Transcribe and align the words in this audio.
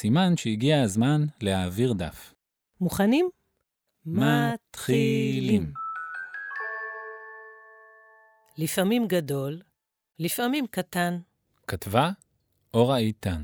סימן 0.00 0.36
שהגיע 0.36 0.82
הזמן 0.82 1.26
להעביר 1.40 1.92
דף. 1.92 2.34
מוכנים? 2.80 3.28
מתחילים. 4.06 5.72
לפעמים 8.58 9.06
גדול, 9.06 9.60
לפעמים 10.18 10.66
קטן, 10.66 11.18
כתבה 11.66 12.10
אורה 12.74 12.98
איתן. 12.98 13.42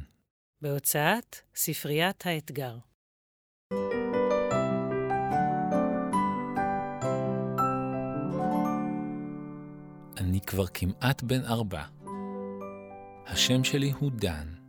בהוצאת 0.62 1.36
ספריית 1.54 2.26
האתגר. 2.26 2.78
אני 10.16 10.40
כבר 10.40 10.66
כמעט 10.66 11.22
בן 11.22 11.44
ארבע. 11.44 11.82
השם 13.26 13.64
שלי 13.64 13.90
הוא 13.90 14.10
דן. 14.14 14.63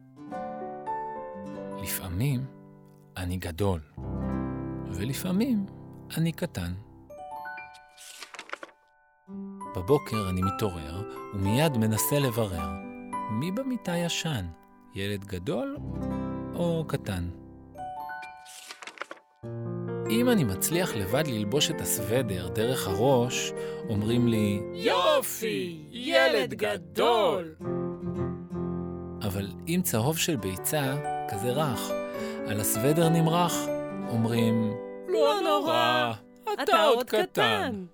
לפעמים 1.83 2.45
אני 3.17 3.37
גדול, 3.37 3.81
ולפעמים 4.91 5.65
אני 6.17 6.31
קטן. 6.31 6.73
בבוקר 9.75 10.29
אני 10.29 10.41
מתעורר 10.41 11.11
ומיד 11.33 11.77
מנסה 11.77 12.19
לברר 12.19 12.69
מי 13.31 13.51
במיטה 13.51 13.97
ישן, 13.97 14.45
ילד 14.95 15.25
גדול 15.25 15.77
או 16.55 16.85
קטן. 16.87 17.29
אם 20.09 20.29
אני 20.29 20.43
מצליח 20.43 20.95
לבד 20.95 21.27
ללבוש 21.27 21.71
את 21.71 21.81
הסוודר 21.81 22.47
דרך 22.47 22.87
הראש, 22.87 23.51
אומרים 23.89 24.27
לי, 24.27 24.61
יופי, 24.73 25.85
ילד 25.91 26.53
גדול. 26.53 27.55
אבל 29.25 29.47
אם 29.67 29.81
צהוב 29.83 30.17
של 30.17 30.35
ביצה, 30.35 30.95
כזה 31.29 31.51
רך, 31.51 31.89
על 32.47 32.59
הסוודר 32.59 33.09
נמרח, 33.09 33.53
אומרים, 34.07 34.73
לא 35.07 35.41
נורא, 35.43 36.13
אתה 36.63 36.83
עוד 36.83 37.09
קטן. 37.09 37.85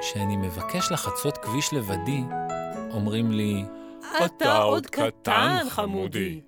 כשאני 0.00 0.36
מבקש 0.36 0.92
לחצות 0.92 1.38
כביש 1.38 1.72
לבדי, 1.72 2.20
אומרים 2.90 3.30
לי, 3.32 3.64
אתה 4.24 4.56
עוד 4.56 4.86
קטן, 4.86 5.58
חמודי. 5.68 6.40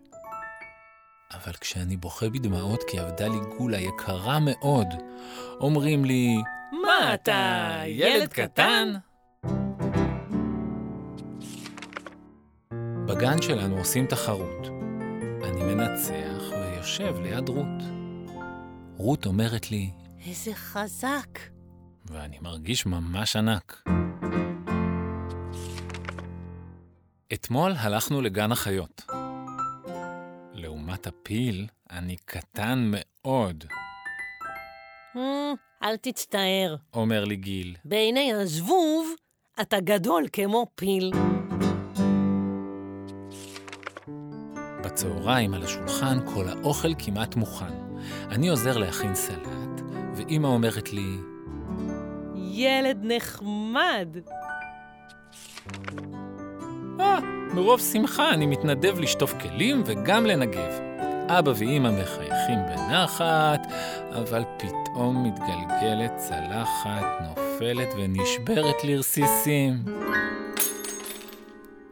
אבל 1.35 1.53
כשאני 1.53 1.97
בוכה 1.97 2.29
בדמעות 2.29 2.83
כי 2.89 3.01
אבדה 3.01 3.29
לי 3.29 3.39
גולה 3.59 3.79
יקרה 3.79 4.39
מאוד, 4.41 4.87
אומרים 5.61 6.05
לי, 6.05 6.37
מה 6.73 7.15
אתה, 7.15 7.81
ילד 7.87 8.33
קטן? 8.33 8.95
בגן 13.15 13.43
שלנו 13.43 13.79
עושים 13.79 14.07
תחרות. 14.07 14.67
אני 15.45 15.63
מנצח 15.75 16.43
ויושב 16.51 17.21
ליד 17.23 17.49
רות. 17.49 17.83
רות 18.97 19.27
אומרת 19.27 19.71
לי, 19.71 19.91
איזה 20.27 20.55
חזק. 20.55 21.39
ואני 22.07 22.39
מרגיש 22.43 22.87
ממש 22.87 23.37
ענק. 23.37 23.89
אתמול 27.33 27.73
הלכנו 27.79 28.21
לגן 28.21 28.53
החיות. 28.53 29.03
לעומת 30.53 31.07
הפיל, 31.07 31.67
אני 31.91 32.17
קטן 32.25 32.91
מאוד, 32.93 33.65
אה, 35.17 35.53
אל 35.83 35.97
תצטער. 35.97 36.77
אומר 36.95 37.25
לי 37.25 37.37
גיל. 37.37 37.77
בעיני 37.85 38.33
הזבוב, 38.33 39.09
אתה 39.61 39.81
גדול 39.81 40.25
כמו 40.33 40.67
פיל. 40.75 41.11
בצהריים 44.85 45.55
על 45.55 45.63
השולחן 45.63 46.19
כל 46.35 46.45
האוכל 46.49 46.95
כמעט 46.99 47.37
מוכן. 47.37 47.75
אני 48.31 48.49
עוזר 48.49 48.79
להכין 48.79 49.15
סלט, 49.15 49.81
ואימא 50.15 50.47
אומרת 50.47 50.93
לי, 50.93 51.17
ילד 52.37 52.99
נחמד. 53.03 54.09
אה, 57.01 57.19
מרוב 57.55 57.81
שמחה 57.81 58.31
אני 58.31 58.47
מתנדב 58.47 59.01
לשטוף 59.01 59.35
כלים 59.43 59.83
וגם 59.87 60.27
לנגב. 60.27 60.81
אבא 61.29 61.53
ואימא 61.57 61.91
מחייכים 61.91 62.59
בנחת, 62.69 63.67
אבל 64.11 64.43
פתאום 64.57 65.27
מתגלגלת 65.27 66.17
צלחת, 66.17 67.21
נופלת 67.21 67.89
ונשברת 67.97 68.85
לרסיסים. 68.85 69.85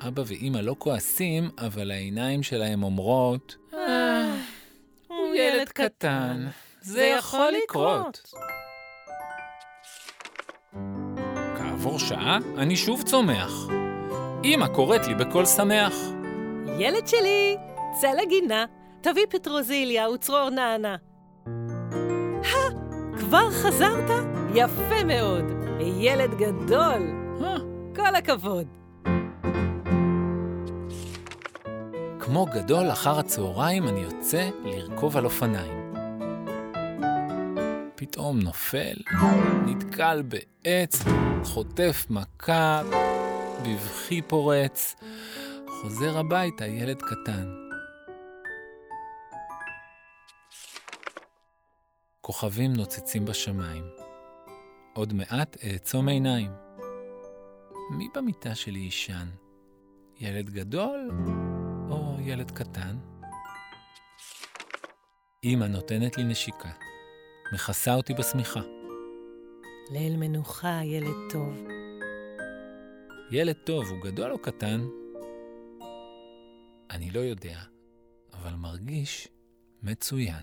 אבא 0.08 0.22
ואימא 0.26 0.58
לא 0.58 0.74
כועסים, 0.78 1.50
אבל 1.58 1.90
העיניים 1.90 2.42
שלהם 2.42 2.82
אומרות, 2.82 3.56
אה, 3.74 4.34
הוא 5.08 5.34
ילד 5.34 5.68
קטן, 5.68 6.46
זה 6.80 7.04
יכול 7.04 7.52
לקרות. 7.64 8.34
כעבור 11.56 11.98
שעה 11.98 12.38
אני 12.58 12.76
שוב 12.76 13.02
צומח. 13.02 13.52
אמא 14.44 14.66
קוראת 14.66 15.06
לי 15.06 15.14
בקול 15.14 15.46
שמח. 15.46 15.94
ילד 16.78 17.08
שלי, 17.08 17.56
צא 18.00 18.12
לגינה, 18.22 18.64
תביא 19.00 19.26
פטרוזיליה 19.30 20.10
וצרור 20.10 20.50
נענה. 20.50 20.96
הא, 22.44 22.70
כבר 23.18 23.50
חזרת? 23.50 24.10
יפה 24.54 25.04
מאוד. 25.04 25.44
ילד 25.80 26.30
גדול. 26.34 27.02
כל 27.96 28.14
הכבוד. 28.14 28.81
כמו 32.24 32.46
גדול 32.46 32.92
אחר 32.92 33.18
הצהריים 33.18 33.88
אני 33.88 34.00
יוצא 34.00 34.50
לרכוב 34.64 35.16
על 35.16 35.24
אופניים. 35.24 35.94
פתאום 37.94 38.40
נופל, 38.40 38.94
נתקל 39.66 40.22
בעץ, 40.22 41.02
חוטף 41.44 42.06
מכה, 42.10 42.82
בבכי 43.62 44.22
פורץ, 44.22 44.94
חוזר 45.68 46.18
הביתה 46.18 46.66
ילד 46.66 47.02
קטן. 47.02 47.54
כוכבים 52.20 52.72
נוצצים 52.72 53.24
בשמיים. 53.24 53.84
עוד 54.92 55.12
מעט 55.12 55.56
אעצום 55.64 56.08
עיניים. 56.08 56.50
מי 57.90 58.08
במיטה 58.14 58.54
שלי 58.54 58.78
יישן? 58.78 59.26
ילד 60.20 60.50
גדול 60.50 61.10
או 61.92 62.20
ילד 62.20 62.50
קטן? 62.50 62.96
אמא 65.44 65.64
נותנת 65.64 66.16
לי 66.16 66.24
נשיקה, 66.24 66.70
מכסה 67.54 67.94
אותי 67.94 68.14
בשמיכה. 68.14 68.60
ליל 69.90 70.16
מנוחה, 70.16 70.80
ילד 70.84 71.16
טוב. 71.32 71.66
ילד 73.30 73.56
טוב 73.64 73.84
הוא 73.90 73.98
גדול 74.02 74.32
או 74.32 74.38
קטן? 74.38 74.80
אני 76.90 77.10
לא 77.10 77.20
יודע, 77.20 77.58
אבל 78.32 78.54
מרגיש 78.54 79.28
מצוין. 79.82 80.42